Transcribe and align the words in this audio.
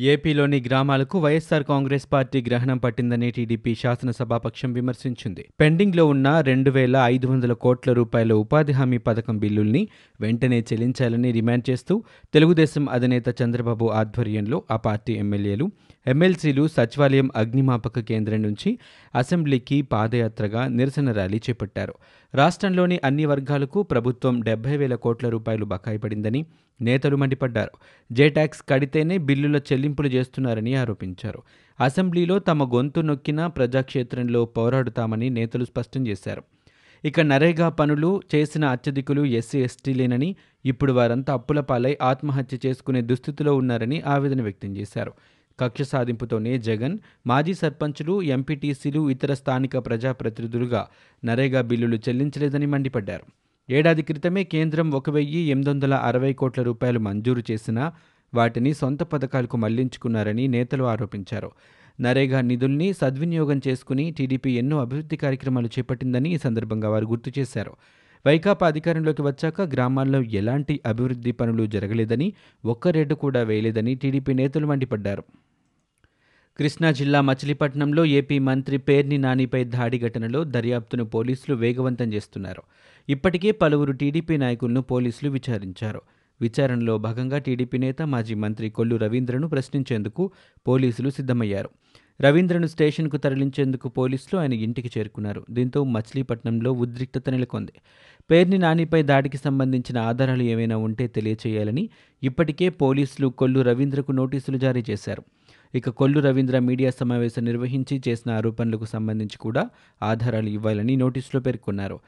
ఏపీలోని 0.00 0.64
గ్రామాలకు 0.66 1.18
వైఎస్సార్ 1.18 1.64
కాంగ్రెస్ 1.64 2.12
పార్టీ 2.12 2.44
గ్రహణం 2.48 2.78
పట్టిందని 2.78 3.30
టీడీపీ 3.30 3.74
శాసనసభాపక్షం 3.74 4.72
విమర్శించింది. 4.72 5.46
పెండింగ్లో 5.60 6.06
ఉన్న 6.06 6.40
రెండు 6.40 6.70
వేల 6.70 6.96
ఐదు 7.04 7.26
వందల 7.26 7.52
కోట్ల 7.52 7.92
రూపాయల 7.92 8.32
ఉపాధి 8.32 8.72
హామీ 8.72 8.98
పథకం 8.98 9.38
బిల్లుల్ని 9.38 9.88
వెంటనే 10.20 10.60
చెల్లించాలని 10.60 11.32
డిమాండ్ 11.32 11.70
చేస్తూ 11.70 12.02
తెలుగుదేశం 12.34 12.88
అధినేత 12.88 13.42
చంద్రబాబు 13.42 13.86
ఆధ్వర్యంలో 13.86 14.62
ఆ 14.70 14.76
పార్టీ 14.76 15.12
ఎమ్మెల్యేలు 15.12 15.70
ఎమ్మెల్సీలు 16.06 16.68
సచివాలయం 16.68 17.30
అగ్నిమాపక 17.36 17.98
కేంద్రం 18.00 18.42
నుంచి 18.42 18.78
అసెంబ్లీకి 19.14 19.82
పాదయాత్రగా 19.82 20.68
నిరసన 20.68 21.12
ర్యాలీ 21.12 21.36
చేపట్టారు. 21.36 21.94
రాష్ట్రంలోని 22.34 23.00
అన్ని 23.04 23.26
వర్గాలకు 23.26 23.82
ప్రభుత్వం 23.82 24.40
డెబ్బై 24.40 24.76
వేల 24.76 24.94
కోట్ల 24.94 25.28
రూపాయలు 25.28 25.64
బకాయి 25.64 25.98
పడిందని 25.98 26.46
నేతలు 26.80 27.16
మండిపడ్డారు. 27.16 27.70
జేటాక్స్ 28.12 28.62
కడితేనే 28.68 29.18
బిల్లుల 29.18 29.56
చెల్లి 29.56 29.87
చెల్లింపులు 29.88 30.08
చేస్తున్నారని 30.08 30.74
ఆరోపించారు. 30.74 31.40
అసెంబ్లీలో 31.78 32.38
తమ 32.38 32.64
గొంతు 32.76 33.00
నొక్కినా 33.00 33.46
ప్రజాక్షేత్రంలో 33.46 34.44
పోరాడుతామని 34.44 35.30
నేతలు 35.30 35.64
స్పష్టం 35.64 36.06
చేశారు. 36.06 36.42
ఇక 37.04 37.20
నరేగా 37.20 37.68
పనులు 37.68 38.10
చేసిన 38.34 38.64
అత్యధికులు 38.64 39.22
ఎస్సీ 39.24 39.58
ఎస్టీలేనని 39.62 40.30
ఇప్పుడు 40.64 40.92
వారంతా 40.92 41.32
అప్పుల 41.32 41.60
పాలై 41.60 41.96
ఆత్మహత్య 42.02 42.58
చేసుకునే 42.66 43.00
దుస్థితిలో 43.00 43.56
ఉన్నారని 43.56 44.02
ఆవేదన 44.06 44.42
వ్యక్తం 44.42 44.76
చేశారు. 44.76 45.12
కక్ష 45.60 45.82
సాధింపుతోనే 45.82 46.58
జగన్ 46.58 46.98
మాజీ 47.26 47.54
సర్పంచులు 47.54 48.22
ఎంపీటీసీలు 48.22 49.10
ఇతర 49.10 49.34
స్థానిక 49.34 49.78
ప్రజాప్రతినిధులుగా 49.86 50.82
నరేగా 51.24 51.60
బిల్లులు 51.60 51.96
చెల్లించలేదని 51.96 52.66
మండిపడ్డారు. 52.66 53.26
ఏడాది 53.70 54.02
క్రితమే 54.02 54.44
కేంద్రం 54.44 54.90
ఒక 54.90 55.10
వెయ్యి 55.10 55.40
ఎనిమిది 55.52 55.70
వందల 55.70 55.94
అరవై 55.94 56.32
కోట్ల 56.32 56.62
రూపాయలు 56.62 56.98
మంజూరు 56.98 57.42
చేసినా 57.50 57.92
వాటిని 58.34 58.74
సొంత 58.74 59.02
పథకాలకు 59.02 59.56
మళ్ళించుకున్నారని 59.56 60.48
నేతలు 60.48 60.84
ఆరోపించారు. 60.84 61.50
నరేగా 62.00 62.40
నిధుల్ని 62.40 62.92
సద్వినియోగం 62.92 63.60
చేసుకుని 63.68 64.10
టీడీపీ 64.10 64.58
ఎన్నో 64.58 64.80
అభివృద్ధి 64.80 65.16
కార్యక్రమాలు 65.16 65.66
చేపట్టిందని 65.66 66.34
ఈ 66.34 66.38
సందర్భంగా 66.38 66.90
వారు 66.90 67.06
గుర్తు 67.06 67.32
చేశారు. 67.38 67.76
వైకాపా 68.26 68.66
అధికారంలోకి 68.66 69.22
వచ్చాక 69.22 69.60
గ్రామాల్లో 69.60 70.22
ఎలాంటి 70.22 70.80
అభివృద్ధి 70.86 71.32
పనులు 71.32 71.66
జరగలేదని 71.66 72.32
ఒక్క 72.64 72.88
రేటు 72.88 73.14
కూడా 73.14 73.42
వేయలేదని 73.42 73.94
టీడీపీ 73.94 74.32
నేతలు 74.32 74.66
మండిపడ్డారు. 74.66 75.24
కృష్ణా 76.58 76.90
జిల్లా 76.92 77.20
మచిలీపట్నంలో 77.20 78.04
ఏపీ 78.04 78.38
మంత్రి 78.38 78.78
పేర్ని 78.78 79.18
నానిపై 79.18 79.64
దాడి 79.64 79.98
ఘటనలో 79.98 80.44
దర్యాప్తును 80.44 81.04
పోలీసులు 81.04 81.56
వేగవంతం 81.56 82.12
చేస్తున్నారు. 82.12 82.62
ఇప్పటికే 83.08 83.50
పలువురు 83.50 83.92
టీడీపీ 83.92 84.36
నాయకులను 84.36 84.82
పోలీసులు 84.82 85.30
విచారించారు. 85.30 86.02
విచారణలో 86.40 86.98
భాగంగా 86.98 87.38
టీడీపీ 87.38 87.78
నేత 87.78 88.02
మాజీ 88.02 88.34
మంత్రి 88.34 88.70
కొల్లు 88.70 88.96
రవీంద్రను 88.96 89.48
ప్రశ్నించేందుకు 89.48 90.30
పోలీసులు 90.68 91.10
సిద్ధమయ్యారు. 91.10 91.70
రవీంద్రను 92.20 92.66
స్టేషన్కు 92.66 93.16
తరలించేందుకు 93.16 93.88
పోలీసులు 93.88 94.40
ఆయన 94.40 94.52
ఇంటికి 94.52 94.90
చేరుకున్నారు. 94.98 95.44
దీంతో 95.50 95.84
మచిలీపట్నంలో 95.84 96.72
ఉద్రిక్తత 96.72 97.30
నెలకొంది. 97.30 97.72
పేర్ని 98.30 98.58
నానిపై 98.58 99.02
దాడికి 99.02 99.36
సంబంధించిన 99.36 99.98
ఆధారాలు 99.98 100.42
ఏమైనా 100.42 100.76
ఉంటే 100.76 101.06
తెలియచేయాలని 101.06 101.88
ఇప్పటికే 102.22 102.68
పోలీసులు 102.68 103.28
కొల్లు 103.28 103.60
రవీంద్రకు 103.60 104.12
నోటీసులు 104.12 104.58
జారీ 104.58 104.84
చేశారు. 104.90 105.22
ఇక 105.74 105.90
కొల్లు 105.90 106.20
రవీంద్ర 106.20 106.58
మీడియా 106.58 106.90
సమావేశం 106.90 107.44
నిర్వహించి 107.44 108.02
చేసిన 108.08 108.32
ఆరోపణలకు 108.32 108.84
సంబంధించి 108.84 109.38
కూడా 109.38 109.70
ఆధారాలు 110.02 110.48
ఇవ్వాలని 110.48 110.96
నోటీసులో 110.96 111.40
పేర్కొన్నారు. 111.40 112.00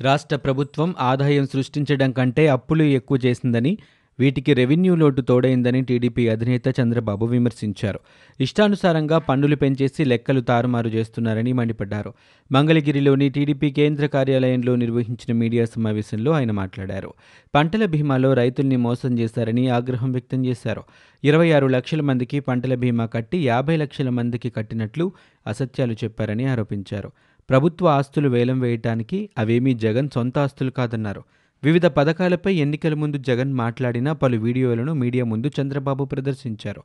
రాష్ట్ర 0.00 0.36
ప్రభుత్వం 0.36 0.94
ఆదాయం 1.00 1.46
సృష్టించడం 1.46 2.12
కంటే 2.12 2.48
అప్పులు 2.48 2.82
ఎక్కువ 2.82 3.18
చేసిందని 3.26 3.78
వీటికి 4.18 4.54
రెవెన్యూ 4.54 4.94
లోటు 4.94 5.20
తోడైందని 5.20 5.82
టీడీపీ 5.82 6.28
అధినేత 6.28 6.62
చంద్రబాబు 6.80 7.26
విమర్శించారు. 7.26 8.00
ఇష్టానుసారంగా 8.40 9.18
పన్నులు 9.18 9.56
పెంచేసి 9.56 10.04
లెక్కలు 10.04 10.40
తారుమారు 10.40 10.88
చేస్తున్నారని 10.88 11.52
మండిపడ్డారు. 11.52 12.14
మంగళగిరిలోని 12.52 13.28
టీడీపీ 13.28 13.70
కేంద్ర 13.70 14.06
కార్యాలయంలో 14.06 14.76
నిర్వహించిన 14.76 15.38
మీడియా 15.38 15.64
సమావేశంలో 15.64 16.32
ఆయన 16.32 16.50
మాట్లాడారు. 16.50 17.14
పంటల 17.54 17.84
బీమాలో 17.84 18.32
రైతుల్ని 18.32 18.76
మోసం 18.76 19.18
చేశారని 19.18 19.68
ఆగ్రహం 19.68 20.12
వ్యక్తం 20.12 20.46
చేశారు. 20.46 20.82
ఇరవై 21.24 21.52
ఆరు 21.52 21.66
లక్షల 21.66 22.00
మందికి 22.00 22.40
పంటల 22.40 22.74
బీమా 22.74 23.06
కట్టి 23.06 23.46
యాభై 23.46 23.76
లక్షల 23.76 24.08
మందికి 24.08 24.50
కట్టినట్లు 24.50 25.12
అసత్యాలు 25.46 25.92
చెప్పారని 25.92 26.44
ఆరోపించారు. 26.46 27.12
ప్రభుత్వ 27.50 27.86
ఆస్తులు 27.88 28.28
వేలం 28.28 28.60
వేయటానికి 28.60 29.28
అవేమీ 29.38 29.74
జగన్ 29.74 30.08
సొంత 30.14 30.38
ఆస్తులు 30.38 30.70
కాదన్నారు. 30.70 31.22
వివిధ 31.64 31.86
పథకాలపై 31.86 32.54
ఎన్నికల 32.54 32.94
ముందు 32.94 33.16
జగన్ 33.16 33.52
మాట్లాడిన 33.52 34.12
పలు 34.12 34.36
వీడియోలను 34.36 34.92
మీడియా 34.92 35.24
ముందు 35.24 35.50
చంద్రబాబు 35.60 36.04
ప్రదర్శించారు. 36.04 36.82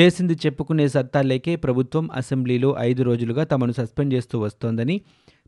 చేసింది 0.00 0.34
చెప్పుకునే 0.34 0.88
సత్తా 0.88 1.22
లేకే 1.22 1.56
ప్రభుత్వం 1.56 2.10
అసెంబ్లీలో 2.14 2.76
ఐదు 2.78 3.02
రోజులుగా 3.02 3.44
తమను 3.44 3.72
సస్పెండ్ 3.72 4.14
చేస్తూ 4.14 4.38
వస్తోందని 4.38 5.00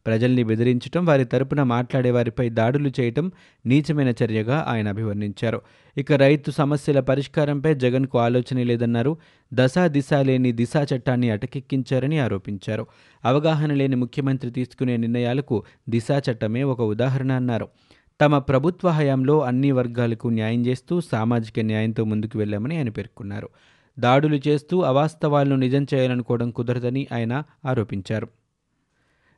ప్రజల్ని 0.07 0.45
బెదిరించడం 0.45 1.05
వారి 1.05 1.25
తరపున 1.25 1.63
మాట్లాడే 1.63 2.11
వారిపై 2.11 2.49
దాడులు 2.49 2.91
చేయటం 3.01 3.33
నీచమైన 3.67 4.13
చర్యగా 4.25 4.65
ఆయన 4.69 4.89
అభివర్ణించారు. 4.89 5.61
ఇక 5.97 6.13
రైతు 6.13 6.51
సమస్యల 6.51 7.01
పరిష్కారంపై 7.01 7.75
జగన్కు 7.75 8.19
ఆలోచన 8.19 8.63
లేదన్నారు. 8.63 9.17
దశా 9.55 9.87
దిశ 9.87 10.13
లేని 10.15 10.53
దిశా 10.53 10.87
చట్టాన్ని 10.95 11.31
అటకెక్కించారని 11.31 12.19
ఆరోపించారు. 12.19 12.87
అవగాహన 13.25 13.75
లేని 13.75 13.97
ముఖ్యమంత్రి 13.97 14.51
తీసుకునే 14.51 14.97
నిర్ణయాలకు 14.97 15.63
దిశా 15.89 16.23
చట్టమే 16.31 16.63
ఒక 16.63 16.81
ఉదాహరణ 16.81 17.33
అన్నారు. 17.33 17.69
తమ 18.21 18.39
ప్రభుత్వ 18.39 18.89
హయాంలో 18.89 19.41
అన్ని 19.41 19.73
వర్గాలకు 19.73 20.29
న్యాయం 20.29 20.67
చేస్తూ 20.67 21.01
సామాజిక 21.01 21.61
న్యాయంతో 21.61 22.05
ముందుకు 22.05 22.39
వెళ్ళామని 22.39 22.77
ఆయన 22.77 22.89
పేర్కొన్నారు. 22.89 23.49
దాడులు 23.99 24.41
చేస్తూ 24.49 24.81
అవాస్తవాలను 24.81 25.57
నిజం 25.57 25.87
చేయాలనుకోవడం 25.95 26.51
కుదరదని 26.51 27.07
ఆయన 27.13 27.43
ఆరోపించారు. 27.67 28.29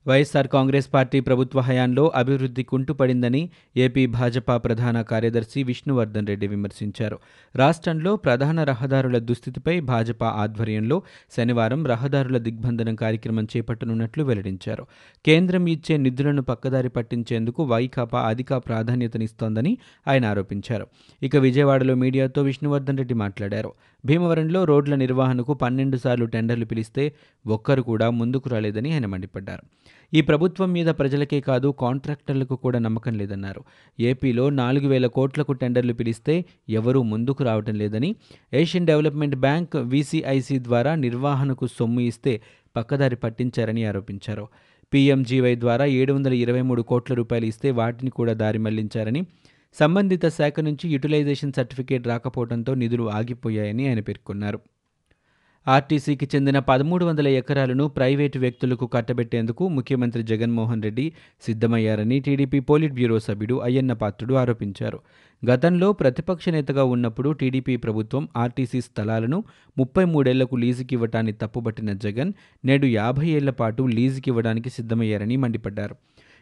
వైఎస్ఆర్ 0.09 0.49
కాంగ్రెస్ 0.49 0.95
పార్టీ 0.95 1.21
ప్రభుత్వ 1.21 1.61
హయాంలో 1.61 2.13
అభివృద్ధి 2.15 2.63
కుంటుపడిందని 2.63 3.51
ఏపీ 3.77 4.07
భాజపా 4.07 4.57
ప్రధాన 4.57 5.03
కార్యదర్శి 5.03 5.63
విష్ణువర్ధన్ 5.63 6.27
రెడ్డి 6.27 6.47
విమర్శించారు. 6.47 7.19
రాష్ట్రంలో 7.57 8.17
ప్రధాన 8.17 8.65
రహదారుల 8.65 9.19
దుస్థితిపై 9.19 9.81
భాజపా 9.81 10.29
ఆధ్వర్యంలో 10.29 11.03
శనివారం 11.37 11.87
రహదారుల 11.87 12.39
దిగ్బంధనం 12.39 12.95
కార్యక్రమం 12.95 13.45
చేపట్టనున్నట్లు 13.57 14.25
వెల్లడించారు. 14.25 14.87
కేంద్రం 15.27 15.67
ఇచ్చే 15.67 15.97
నిధులను 15.97 16.43
పక్కదారి 16.43 16.89
పట్టించేందుకు 16.89 17.65
వైకాపా 17.65 18.21
అధిక 18.21 18.55
ప్రాధాన్యతనిస్తోందని 18.55 19.79
ఆయన 20.09 20.25
ఆరోపించారు. 20.25 20.87
ఇక 21.23 21.37
విజయవాడలో 21.37 21.95
మీడియాతో 21.95 22.43
విష్ణువర్ధన్ 22.43 22.99
రెడ్డి 22.99 23.15
మాట్లాడారు. 23.15 23.73
భీమవరంలో 24.05 24.65
రోడ్ల 24.65 24.95
నిర్వహణకు 24.95 25.55
పన్నెండు 25.55 25.97
సార్లు 25.97 26.27
టెండర్లు 26.27 26.65
పిలిస్తే 26.65 27.13
ఒక్కరు 27.47 27.83
కూడా 27.83 28.11
ముందుకు 28.11 28.49
రాలేదని 28.49 28.93
ఆయన 28.93 29.07
మండిపడ్డారు. 29.07 29.63
ఈ 30.15 30.21
ప్రభుత్వం 30.21 30.73
మీద 30.73 30.87
ప్రజలకే 30.87 31.41
కాదు 31.41 31.75
కాంట్రాక్టర్లకు 31.81 32.57
కూడా 32.57 32.79
నమ్మకం 32.79 33.15
లేదన్నారు. 33.15 33.65
ఏపీలో 34.01 34.51
నాలుగు 34.51 34.89
వేల 34.89 35.07
కోట్లకు 35.07 35.53
టెండర్లు 35.53 35.93
పిలిస్తే 35.93 36.45
ఎవరూ 36.69 37.03
ముందుకు 37.03 37.45
రావటం 37.45 37.75
లేదని 37.75 38.17
ఏషియన్ 38.55 38.87
డెవలప్మెంట్ 38.87 39.37
బ్యాంక్ 39.37 39.77
వీసీఐసీ 39.77 40.59
ద్వారా 40.59 40.95
నిర్వహణకు 40.95 41.67
సొమ్ము 41.67 42.01
ఇస్తే 42.01 42.41
పక్కదారి 42.77 43.17
పట్టించారని 43.17 43.85
ఆరోపించారు. 43.85 44.49
పీఎంజీవై 44.95 45.55
ద్వారా 45.61 45.85
ఏడు 45.85 46.13
వందల 46.13 46.33
ఇరవై 46.33 46.61
మూడు 46.61 46.83
కోట్ల 46.83 47.15
రూపాయలు 47.15 47.47
ఇస్తే 47.47 47.71
వాటిని 47.71 48.11
కూడా 48.11 48.33
దారి 48.33 48.59
మళ్ళించారని 48.59 49.27
సంబంధిత 49.75 50.27
శాఖ 50.27 50.61
నుంచి 50.61 50.89
యూటిలైజేషన్ 50.89 51.53
సర్టిఫికేట్ 51.53 52.07
రాకపోవడంతో 52.07 52.75
నిధులు 52.75 53.11
ఆగిపోయాయని 53.11 53.89
ఆయన 53.89 54.01
పేర్కొన్నారు. 54.01 54.61
ఆర్టీసీకి 55.69 56.29
చెందిన 56.35 56.59
పదమూడు 56.59 57.05
వందల 57.05 57.29
ఎకరాలను 57.29 57.89
ప్రైవేటు 57.89 58.39
వ్యక్తులకు 58.39 58.87
కట్టబెట్టేందుకు 58.87 59.69
ముఖ్యమంత్రి 59.69 60.23
జగన్మోహన్ 60.23 60.83
రెడ్డి 60.83 61.13
సిద్ధమయ్యారని 61.41 62.21
టీడీపీ 62.21 62.61
పోలిట్ 62.61 62.93
బ్యూరో 62.93 63.19
సభ్యుడు 63.19 63.61
అయ్యన్న 63.61 63.93
పాత్రుడు 63.93 64.35
ఆరోపించారు. 64.35 65.01
గతంలో 65.51 65.93
ప్రతిపక్ష 65.93 66.49
నేతగా 66.49 66.85
ఉన్నప్పుడు 66.85 67.31
టీడీపీ 67.31 67.77
ప్రభుత్వం 67.77 68.29
ఆర్టీసీ 68.37 68.81
స్థలాలను 68.81 69.45
ముప్పై 69.79 70.05
మూడేళ్ళకు 70.05 70.57
లీజుకివ్వటాన్ని 70.57 71.33
తప్పుబట్టిన 71.33 71.93
జగన్ 71.93 72.33
నేడు 72.65 72.87
యాభై 72.87 73.27
ఏళ్ళ 73.27 73.51
పాటు 73.51 73.83
లీజుకివ్వడానికి 73.83 74.71
సిద్ధమయ్యారని 74.71 75.37
మండిపడ్డారు. 75.37 75.97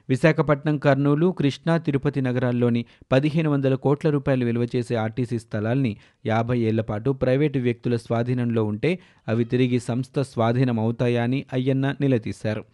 విశాఖపట్నం 0.09 0.79
కర్నూలు 0.79 1.27
కృష్ణా 1.27 1.77
తిరుపతి 1.77 2.21
నగరాల్లోని 2.21 2.85
పదిహేను 3.13 3.51
వందల 3.51 3.75
కోట్ల 3.75 4.11
రూపాయలు 4.11 4.45
విలువ 4.45 4.67
చేసే 4.77 4.95
ఆర్టీసీ 4.95 5.39
స్థలాల్ని 5.39 5.97
యాభై 6.27 6.59
ఏళ్ళ 6.59 6.81
పాటు 6.81 7.11
ప్రైవేటు 7.11 7.59
వ్యక్తుల 7.59 7.97
స్వాధీనంలో 7.97 8.65
ఉంటే 8.65 8.99
అవి 9.29 9.45
తిరిగి 9.45 9.81
సంస్థ 9.81 10.21
స్వాధీనం 10.21 10.81
అవుతాయని 10.81 11.45
అయ్యన్న 11.53 11.95
నిలదీశారు. 12.01 12.65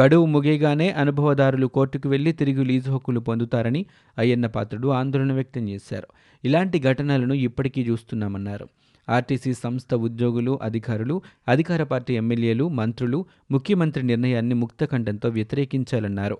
గడువు 0.00 0.26
ముగియగానే 0.26 0.90
అనుభవదారులు 0.90 1.66
కోర్టుకు 1.66 2.08
వెళ్ళి 2.08 2.32
తిరిగి 2.32 2.64
లీజు 2.64 2.90
హక్కులు 2.90 3.20
పొందుతారని 3.20 3.86
అయ్యన్న 4.18 4.46
పాత్రుడు 4.46 4.88
ఆందోళన 4.88 5.32
వ్యక్తం 5.32 5.68
చేశారు. 5.68 6.06
ఇలాంటి 6.44 6.78
ఘటనలను 6.78 7.34
ఇప్పటికీ 7.34 7.82
చూస్తున్నామన్నారు. 7.82 8.68
ఆర్టీసీ 9.08 9.54
సంస్థ 9.54 9.94
ఉద్యోగులు 9.94 10.58
అధికారులు 10.62 11.22
అధికార 11.48 11.82
పార్టీ 11.82 12.14
ఎమ్మెల్యేలు 12.14 12.68
మంత్రులు 12.68 13.26
ముఖ్యమంత్రి 13.50 14.02
నిర్ణయాన్ని 14.02 14.54
ముక్తకంఠంతో 14.54 15.28
వ్యతిరేకించాలన్నారు. 15.28 16.38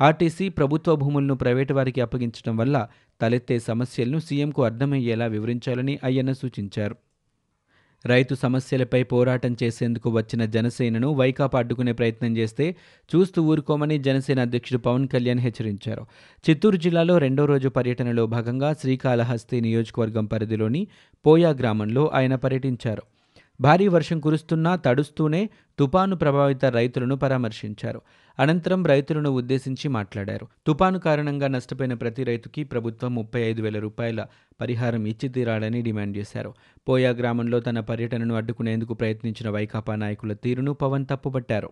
ఆర్టీసీ 0.00 0.48
ప్రభుత్వ 0.48 0.96
భూములను 0.96 1.34
ప్రైవేటు 1.34 1.74
వారికి 1.74 2.00
అప్పగించడం 2.00 2.56
వల్ల 2.56 2.88
తలెత్తే 3.20 3.58
సమస్యలను 3.58 4.18
సీఎంకు 4.18 4.64
అర్థమయ్యేలా 4.64 5.26
వివరించాలని 5.26 5.98
అయ్యన్న 6.04 6.32
సూచించారు. 6.32 6.96
రైతు 8.06 8.34
సమస్యలపై 8.34 9.02
పోరాటం 9.02 9.56
చేసేందుకు 9.62 10.10
వచ్చిన 10.10 10.44
జనసేనను 10.44 11.12
వైకాపా 11.12 11.58
అడ్డుకునే 11.58 11.92
ప్రయత్నం 11.92 12.36
చేస్తే 12.36 12.76
చూస్తూ 13.14 13.42
ఊరుకోమని 13.42 13.98
జనసేన 13.98 14.40
అధ్యక్షుడు 14.40 14.78
పవన్ 14.78 15.08
కళ్యాణ్ 15.08 15.40
హెచ్చరించారు. 15.40 16.06
చిత్తూరు 16.50 16.76
జిల్లాలో 16.76 17.18
రెండో 17.18 17.44
రోజు 17.44 17.68
పర్యటనలో 17.68 18.26
భాగంగా 18.26 18.72
శ్రీకాళహస్తి 18.72 19.60
నియోజకవర్గం 19.60 20.24
పరిధిలోని 20.24 20.86
పోయా 21.26 21.50
గ్రామంలో 21.50 22.10
ఆయన 22.14 22.34
పర్యటించారు. 22.34 23.02
భారీ 23.60 23.88
వర్షం 23.88 24.20
కురుస్తున్నా 24.20 24.76
తడుస్తూనే 24.76 25.50
తుపాను 25.78 26.16
ప్రభావిత 26.16 26.64
రైతులను 26.64 27.16
పరామర్శించారు. 27.16 28.02
అనంతరం 28.38 28.86
రైతులను 28.86 29.30
ఉద్దేశించి 29.30 29.88
మాట్లాడారు. 29.88 30.46
తుపాను 30.66 30.98
కారణంగా 30.98 31.48
నష్టపోయిన 31.48 31.94
ప్రతి 31.94 32.24
రైతుకి 32.24 32.64
ప్రభుత్వం 32.64 33.14
ముప్పై 33.14 33.40
ఐదు 33.40 33.62
వేల 33.62 33.78
రూపాయల 33.78 34.26
పరిహారం 34.60 35.06
ఇచ్చి 35.06 35.28
తీరాలని 35.28 35.82
డిమాండ్ 35.82 36.16
చేశారు. 36.16 36.54
పోయా 36.88 37.10
గ్రామంలో 37.10 37.60
తన 37.60 37.80
పర్యటనను 37.80 38.34
అడ్డుకునేందుకు 38.34 38.94
ప్రయత్నించిన 38.94 39.50
వైకాపా 39.50 39.94
నాయకుల 39.94 40.32
తీరును 40.32 40.72
పవన్ 40.72 41.06
తప్పుపట్టారు. 41.10 41.70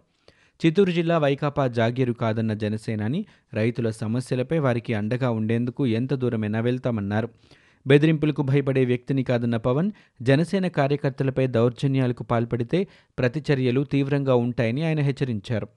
చిత్తూరు 0.66 0.90
జిల్లా 0.90 1.18
వైకాపా 1.18 1.66
జాగీరు 1.66 2.12
కాదన్న 2.12 2.54
జనసేనాని 2.54 3.26
రైతుల 3.54 3.90
సమస్యలపై 3.90 4.58
వారికి 4.58 4.94
అండగా 4.94 5.30
ఉండేందుకు 5.30 5.86
ఎంత 5.86 6.14
దూరమైనా 6.14 6.60
వెళ్తామన్నారు. 6.60 7.28
బెదిరింపులకు 7.86 8.42
భయపడే 8.42 8.84
వ్యక్తిని 8.84 9.22
కాదన్న 9.22 9.56
పవన్ 9.56 9.90
జనసేన 10.22 10.68
కార్యకర్తలపై 10.68 11.46
దౌర్జన్యాలకు 11.46 12.22
పాల్పడితే 12.22 12.86
ప్రతిచర్యలు 13.18 13.84
తీవ్రంగా 13.84 14.34
ఉంటాయని 14.34 14.84
ఆయన 14.84 15.00
హెచ్చరించారు. 15.00 15.68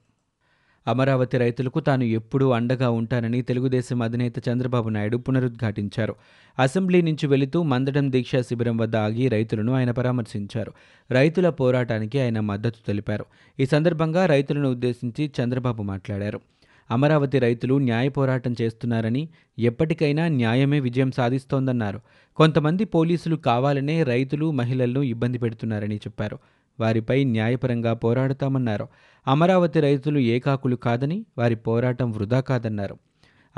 అమరావతి 0.88 1.38
రైతులకు 1.38 1.80
తాను 1.80 2.04
ఎప్పుడూ 2.04 2.50
అండగా 2.50 2.90
ఉంటానని 2.90 3.42
తెలుగుదేశం 3.42 4.02
అధినేత 4.02 4.50
చంద్రబాబు 4.50 4.90
నాయుడు 4.90 5.18
పునరుద్ఘాటించారు. 5.18 6.16
అసెంబ్లీ 6.60 7.02
నుంచి 7.02 7.28
వెళుతూ 7.28 7.64
మందడం 7.64 8.12
దీక్షా 8.12 8.42
శిబిరం 8.42 8.78
వద్ద 8.78 8.96
ఆగి 8.96 9.28
రైతులను 9.28 9.74
ఆయన 9.74 9.92
పరామర్శించారు. 9.92 10.74
రైతుల 11.12 11.50
పోరాటానికి 11.50 12.20
ఆయన 12.20 12.40
మద్దతు 12.40 12.88
తెలిపారు. 12.88 13.26
ఈ 13.60 13.66
సందర్భంగా 13.66 14.26
రైతులను 14.26 14.72
ఉద్దేశించి 14.72 15.32
చంద్రబాబు 15.42 15.84
మాట్లాడారు. 15.84 16.42
అమరావతి 16.92 17.40
రైతులు 17.40 17.78
న్యాయ 17.78 18.10
పోరాటం 18.10 18.56
చేస్తున్నారని 18.62 19.30
ఎప్పటికైనా 19.60 20.28
న్యాయమే 20.28 20.80
విజయం 20.80 21.12
సాధిస్తోందన్నారు. 21.12 22.02
కొంతమంది 22.36 22.86
పోలీసులు 22.86 23.36
కావాలనే 23.36 24.04
రైతులు 24.04 24.52
మహిళలను 24.52 25.00
ఇబ్బంది 25.00 25.38
పెడుతున్నారని 25.38 25.96
చెప్పారు. 25.96 26.40
వారిపై 26.80 27.24
న్యాయపరంగా 27.24 27.94
పోరాడతామన్నారు. 27.94 28.88
అమరావతి 29.28 29.80
రైతులు 29.80 30.20
ఏకాకులు 30.20 30.76
కాదని 30.76 31.26
వారి 31.38 31.56
పోరాటం 31.56 32.12
వృధా 32.12 32.40
కాదన్నారు. 32.40 32.98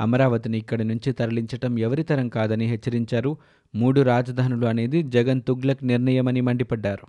అమరావతిని 0.00 0.58
ఇక్కడి 0.58 0.84
నుంచి 0.84 1.12
తరలించటం 1.12 1.78
ఎవరితరం 1.78 2.28
కాదని 2.28 2.66
హెచ్చరించారు. 2.66 3.36
మూడు 3.74 4.00
రాజధానులు 4.00 4.66
అనేది 4.66 5.02
జగన్ 5.02 5.42
తుగ్లక్ 5.42 5.84
నిర్ణయమని 5.84 6.40
మండిపడ్డారు. 6.40 7.06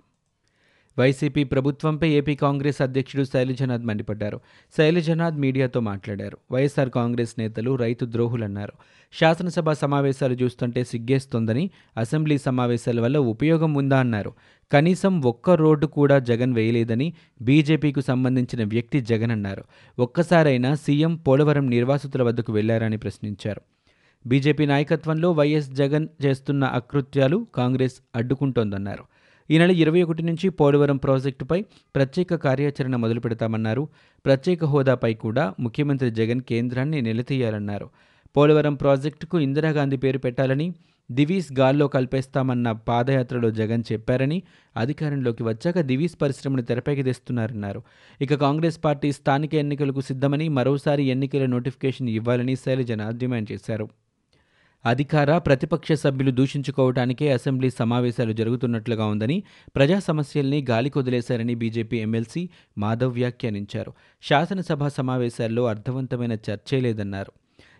వైసీపీ 0.98 1.44
ప్రభుత్వంపై 1.44 2.10
ఏపీ 2.10 2.34
కాంగ్రెస్ 2.34 2.82
అధ్యక్షుడు 2.82 3.24
శైలజనాథ్ 3.24 3.84
మండిపడ్డారు. 3.84 4.40
శైలజనాథ్ 4.76 5.36
మీడియాతో 5.36 5.80
మాట్లాడారు. 5.80 6.38
వైఎస్ఆర్ 6.52 6.90
కాంగ్రెస్ 6.90 7.34
నేతలు 7.38 7.76
రైతు 7.76 8.04
ద్రోహులన్నారు. 8.04 8.72
శాసనసభ 9.20 9.72
సమావేశాలు 9.72 10.34
చూస్తుంటే 10.34 10.84
సిగ్గేస్తోందని 10.84 11.70
అసెంబ్లీ 11.96 12.38
సమావేశాల 12.38 13.00
వల్ల 13.00 13.18
ఉపయోగం 13.18 13.74
ఉందా 13.74 14.00
అన్నారు. 14.00 14.32
కనీసం 14.72 15.20
ఒక్క 15.20 15.50
రోడ్డు 15.50 15.86
కూడా 15.86 16.18
జగన్ 16.18 16.54
వేయలేదని 16.54 17.12
బీజేపీకు 17.42 18.00
సంబంధించిన 18.00 18.64
వ్యక్తి 18.64 19.00
జగన్ 19.00 19.30
అన్నారు. 19.30 19.64
ఒక్కసారైనా 19.98 20.74
సీఎం 20.74 21.16
పోలవరం 21.16 21.70
నిర్వాసితుల 21.70 22.22
వద్దకు 22.22 22.52
వెళ్ళారని 22.52 22.96
ప్రశ్నించారు. 22.96 23.60
బీజేపీ 24.26 24.66
నాయకత్వంలో 24.66 25.32
వైఎస్ 25.32 25.70
జగన్ 25.70 26.08
చేస్తున్న 26.24 26.64
అకృత్యాలు 26.64 27.46
కాంగ్రెస్ 27.54 27.94
అడ్డుకుంటోందన్నారు. 28.16 29.04
ఈ 29.50 29.56
నెల 29.58 29.72
ఇరవై 29.82 30.00
ఒకటి 30.02 30.22
నుంచి 30.22 30.48
పోలవరం 30.58 30.96
ప్రాజెక్టుపై 30.96 31.56
ప్రత్యేక 31.96 32.34
కార్యాచరణ 32.44 32.96
మొదలు 32.96 33.20
పెడతామన్నారు. 33.20 33.82
ప్రత్యేక 34.24 34.64
హోదాపై 34.64 35.10
కూడా 35.14 35.44
ముఖ్యమంత్రి 35.60 36.10
జగన్ 36.10 36.42
కేంద్రాన్ని 36.50 36.98
నిలదీయాలన్నారు 37.00 37.86
పోలవరం 38.36 38.74
ప్రాజెక్టుకు 38.74 39.38
ఇందిరాగాంధీ 39.38 39.96
పేరు 39.96 40.18
పెట్టాలని 40.18 40.66
దివీస్ 41.10 41.48
గాల్లో 41.52 41.88
కల్పేస్తామన్న 41.88 42.72
పాదయాత్రలో 42.88 43.50
జగన్ 43.50 43.82
చెప్పారని 43.92 44.38
అధికారంలోకి 44.76 45.42
వచ్చాక 45.42 45.78
దివీస్ 45.90 46.14
పరిశ్రమను 46.22 46.62
తెరపైకి 46.62 47.02
తెస్తున్నారన్నారు. 47.02 47.80
ఇక 48.20 48.34
కాంగ్రెస్ 48.44 48.78
పార్టీ 48.84 49.10
స్థానిక 49.12 49.54
ఎన్నికలకు 49.54 50.00
సిద్ధమని 50.00 50.48
మరోసారి 50.60 51.04
ఎన్నికల 51.16 51.46
నోటిఫికేషన్ 51.56 52.10
ఇవ్వాలని 52.18 52.56
శైలజన 52.56 53.10
డిమాండ్ 53.10 53.52
చేశారు. 53.52 53.88
అధికార 54.86 55.38
ప్రతిపక్ష 55.38 55.92
సభ్యులు 55.92 56.30
దూషించుకోవటానికే 56.30 57.32
అసెంబ్లీ 57.32 57.70
సమావేశాలు 57.70 58.32
జరుగుతున్నట్లుగా 58.32 59.06
ఉందని 59.06 59.42
ప్రజా 59.76 59.98
సమస్యల్ని 59.98 60.66
గాలి 60.70 60.90
కొదిలేశారని 60.90 61.54
బీజేపీ 61.54 61.96
ఎమ్మెల్సీ 61.96 62.48
మాధవ్ 62.78 63.14
వ్యాఖ్యానించారు. 63.14 63.92
శాసనసభ 64.22 64.86
సమావేశాల్లో 64.86 65.66
అర్థవంతమైన 65.66 66.32
చర్చే 66.32 66.80
లేదన్నారు. 66.80 67.32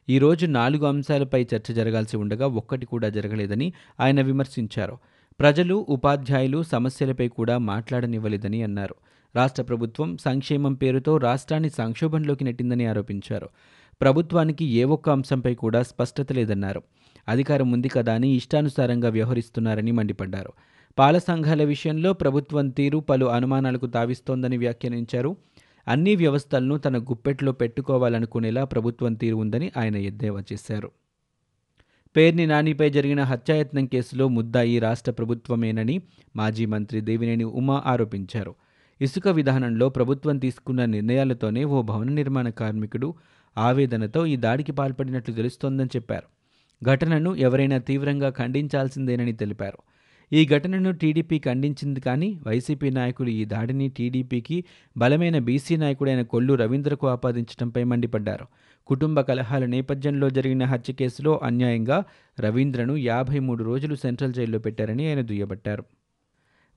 ఈ 0.08 0.18
రోజు 0.18 0.46
నాలుగు 0.46 0.86
అంశాలపై 0.86 1.46
చర్చ 1.54 1.74
జరగాల్సి 1.74 2.16
ఉండగా 2.16 2.46
ఒక్కటి 2.46 2.86
కూడా 2.86 3.08
జరగలేదని 3.08 3.72
ఆయన 4.00 4.20
విమర్శించారు. 4.20 4.98
ప్రజలు 5.40 5.86
ఉపాధ్యాయులు 5.88 6.62
సమస్యలపై 6.62 7.28
కూడా 7.28 7.58
మాట్లాడనివ్వలేదని 7.58 8.62
అన్నారు. 8.62 8.94
రాష్ట్ర 9.36 9.62
ప్రభుత్వం 9.62 10.16
సంక్షేమం 10.16 10.74
పేరుతో 10.74 11.16
రాష్ట్రాన్ని 11.16 11.70
సంక్షోభంలోకి 11.70 12.44
నెట్టిందని 12.44 12.86
ఆరోపించారు. 12.86 13.48
ప్రభుత్వానికి 14.00 14.64
ఏ 14.64 14.84
ఒక్క 14.84 15.10
అంశంపై 15.10 15.54
కూడా 15.54 15.82
స్పష్టత 15.82 16.32
లేదన్నారు. 16.32 16.82
అధికారం 17.28 17.72
ఉంది 17.72 17.88
కదా 17.88 18.14
అని 18.14 18.28
ఇష్టానుసారంగా 18.28 19.08
వ్యవహరిస్తున్నారని 19.08 19.92
మండిపడ్డారు. 19.92 20.52
పాల 20.98 21.18
సంఘాల 21.18 21.64
విషయంలో 21.64 22.12
ప్రభుత్వం 22.12 22.68
తీరు 22.68 22.98
పలు 22.98 23.26
అనుమానాలకు 23.26 23.86
తావిస్తోందని 23.86 24.56
వ్యాఖ్యానించారు. 24.56 25.36
అన్ని 25.88 26.16
వ్యవస్థలను 26.16 26.78
తన 26.78 26.98
గుప్పెట్లో 26.98 27.52
పెట్టుకోవాలనుకునేలా 27.52 28.64
ప్రభుత్వం 28.64 29.14
తీరు 29.14 29.36
ఉందని 29.36 29.72
ఆయన 29.76 29.96
ఎద్దేవా 29.96 30.42
చేశారు. 30.52 30.90
పేర్ని 32.16 32.46
నానిపై 32.46 32.90
జరిగిన 32.90 33.22
హత్యాయత్నం 33.22 33.86
కేసులో 33.86 34.28
ముద్దాయి 34.28 34.78
రాష్ట్ర 34.78 35.12
ప్రభుత్వమేనని 35.12 36.02
మాజీ 36.36 36.66
మంత్రి 36.66 37.00
దేవినేని 37.00 37.44
ఉమా 37.44 37.82
ఆరోపించారు. 37.86 38.54
ఇసుక 39.00 39.28
విధానంలో 39.28 39.88
ప్రభుత్వం 39.88 40.38
తీసుకున్న 40.38 40.84
నిర్ణయాలతోనే 40.84 41.64
ఓ 41.64 41.82
భవన 41.82 42.08
నిర్మాణ 42.08 42.48
కార్మికుడు 42.48 43.14
ఆవేదనతో 43.58 44.26
ఈ 44.26 44.36
దాడికి 44.36 44.72
పాల్పడినట్లు 44.72 45.34
తెలుస్తోందని 45.34 45.88
చెప్పారు. 45.96 46.40
ఘటనను 46.84 47.34
ఎవరైనా 47.34 47.78
తీవ్రంగా 47.78 48.30
ఖండించాల్సిందేనని 48.30 49.32
తెలిపారు. 49.32 49.78
ఈ 50.32 50.46
ఘటనను 50.46 50.92
టీడీపీ 50.92 51.38
ఖండించింది 51.38 52.00
కానీ 52.00 52.40
వైసీపీ 52.46 52.90
నాయకులు 52.90 53.28
ఈ 53.28 53.44
దాడిని 53.44 53.88
టీడీపీకి 53.88 54.64
బలమైన 54.96 55.38
బీసీ 55.38 55.76
నాయకుడైన 55.76 56.22
కొల్లు 56.22 56.54
రవీంద్రకు 56.54 57.06
ఆపాదించడంపై 57.06 57.84
మండిపడ్డారు. 57.84 58.46
కుటుంబ 58.86 59.20
కలహాల 59.20 59.66
నేపథ్యంలో 59.66 60.30
జరిగిన 60.30 60.64
హత్య 60.64 60.92
కేసులో 60.92 61.40
అన్యాయంగా 61.42 62.04
రవీంద్రను 62.40 62.96
యాభై 62.96 63.38
మూడు 63.38 63.64
రోజులు 63.64 63.94
సెంట్రల్ 63.94 64.32
జైల్లో 64.32 64.58
పెట్టారని 64.58 65.08
ఆయన 65.08 65.20
దుయ్యబట్టారు. 65.20 65.84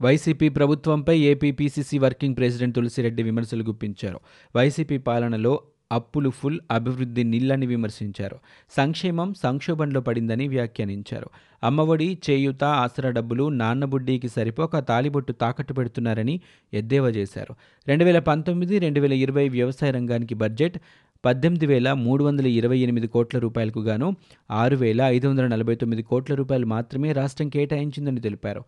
వైసీపీ 0.01 0.49
ప్రభుత్వంపై 0.49 1.19
ఏపీపీసీసీ 1.19 1.97
వర్కింగ్ 1.97 2.35
ప్రెసిడెంట్ 2.35 2.75
తులసిరెడ్డి 2.75 3.23
విమర్శలు 3.23 3.63
గుప్పించారు. 3.63 4.19
వైసీపీ 4.55 4.97
పాలనలో 4.97 5.63
అప్పులు 5.93 6.29
ఫుల్ 6.29 6.59
అభివృద్ధి 6.71 7.23
నిల్లని 7.23 7.65
విమర్శించారు. 7.65 8.39
సంక్షేమం 8.77 9.33
సంక్షోభంలో 9.33 10.01
పడిందని 10.01 10.47
వ్యాఖ్యానించారు. 10.47 11.29
అమ్మఒడి 11.63 12.17
చేయూత 12.29 12.63
ఆసరా 12.63 13.09
డబ్బులు 13.09 13.49
నాన్నబుడ్డీకి 13.49 14.29
సరిపోక 14.29 14.77
తాలిబొట్టు 14.79 15.31
తాకట్టు 15.31 15.73
పెడుతున్నారని 15.73 16.39
ఎద్దేవా 16.73 17.09
చేశారు. 17.09 17.55
రెండు 17.87 18.03
వేల 18.03 18.19
పంతొమ్మిది 18.19 18.79
రెండు 18.79 18.99
వేల 18.99 19.13
ఇరవై 19.13 19.49
వ్యవసాయ 19.49 19.91
రంగానికి 19.91 20.35
బడ్జెట్ 20.35 20.77
పద్దెనిమిది 21.25 21.65
వేల 21.65 21.93
మూడు 21.93 22.23
వందల 22.23 22.47
ఇరవై 22.47 22.77
ఎనిమిది 22.77 23.07
కోట్ల 23.07 23.39
రూపాయలకు 23.39 23.79
గాను 23.79 24.15
ఆరు 24.51 24.75
వేల 24.75 25.01
ఐదు 25.01 25.27
వందల 25.27 25.47
నలభై 25.47 25.75
తొమ్మిది 25.75 26.03
కోట్ల 26.03 26.35
రూపాయలు 26.35 26.65
మాత్రమే 26.65 27.11
రాష్ట్రం 27.11 27.49
కేటాయించిందని 27.49 28.21
తెలిపారు. 28.21 28.63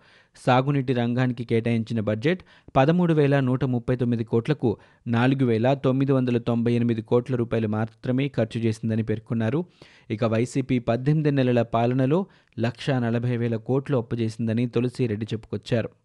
సాగునీటి 0.46 0.94
రంగానికి 0.94 1.44
కేటాయించిన 1.44 2.00
బడ్జెట్ 2.00 2.44
పదమూడు 2.76 3.14
వేల 3.14 3.40
నూట 3.40 3.66
ముప్పై 3.66 3.96
తొమ్మిది 3.96 4.24
కోట్లకు 4.24 4.78
నాలుగు 5.08 5.46
వేల 5.46 5.74
తొమ్మిది 5.74 6.12
వందల 6.12 6.38
తొంభై 6.38 6.74
ఎనిమిది 6.74 7.02
కోట్ల 7.02 7.36
రూపాయలు 7.36 7.68
మాత్రమే 7.68 8.28
ఖర్చు 8.28 8.62
చేసిందని 8.62 9.04
పేర్కొన్నారు. 9.04 9.66
ఇక 10.12 10.24
వైసీపీ 10.26 10.80
పద్దెనిమిది 10.80 11.32
నెలల 11.32 11.62
పాలనలో 11.62 12.26
లక్షా 12.60 13.00
నలభై 13.00 13.38
వేల 13.38 13.56
కోట్లు 13.56 13.98
అప్పు 13.98 14.16
చేసిందని 14.16 14.68
తులసిరెడ్డి 14.68 15.26
చెప్పుకొచ్చారు. 15.34 16.05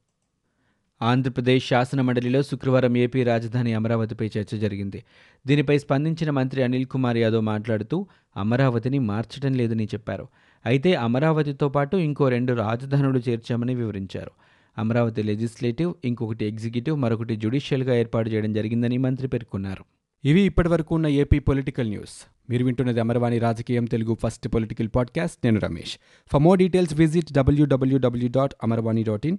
ఆంధ్రప్రదేశ్ 1.03 1.67
శాసనమండలిలో 1.67 2.43
శుక్రవారం 2.43 2.97
ఏపీ 2.97 3.25
రాజధాని 3.25 3.75
అమరావతిపై 3.75 4.31
చర్చ 4.39 4.57
జరిగింది. 4.57 5.05
దీనిపై 5.47 5.79
స్పందించిన 5.79 6.31
మంత్రి 6.31 6.63
అనిల్ 6.63 6.87
కుమార్ 6.87 7.17
యాదవ్ 7.17 7.43
మాట్లాడుతూ 7.43 8.07
అమరావతిని 8.37 8.99
మార్చడం 8.99 9.55
లేదని 9.55 9.85
చెప్పారు. 9.85 10.29
అయితే 10.67 10.95
అమరావతితో 10.95 11.69
పాటు 11.69 11.97
ఇంకో 11.97 12.29
రెండు 12.29 12.53
రాజధానులు 12.53 13.21
చేర్చామని 13.29 13.75
వివరించారు. 13.75 14.31
అమరావతి 14.79 15.23
లెజిస్లేటివ్ 15.23 15.95
ఇంకొకటి 16.05 16.45
ఎగ్జిక్యూటివ్ 16.45 16.97
మరొకటి 16.97 17.37
జ్యుడిషియల్గా 17.37 17.95
ఏర్పాటు 17.95 18.29
చేయడం 18.29 18.53
జరిగిందని 18.53 18.99
మంత్రి 18.99 19.29
పేర్కొన్నారు. 19.29 19.85
ఇవి 20.25 20.41
ఇప్పటివరకు 20.41 20.95
ఉన్న 20.95 21.07
ఏపీ 21.07 21.39
పొలిటికల్ 21.39 21.89
న్యూస్. 21.89 22.27
మీరు 22.51 22.65
వింటున్నది 22.65 23.01
అమరవాణి 23.01 23.39
రాజకీయం 23.39 23.85
తెలుగు 23.85 24.17
ఫస్ట్ 24.23 24.49
పొలిటికల్ 24.49 24.89
పాడ్కాస్ట్. 24.95 25.39
నేను 25.45 25.61
Ramesh. 25.61 25.99
For 26.33 26.43
more 26.43 26.59
details 26.59 26.95
visit 26.95 27.33
WWW 27.33 28.29
dot 28.29 28.55
Amarvani 28.63 29.03
dot 29.03 29.27
in. 29.27 29.39